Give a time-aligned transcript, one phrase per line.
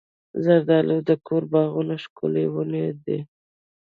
[0.43, 3.17] زردالو د کور باغونو ښکلې ونه ده.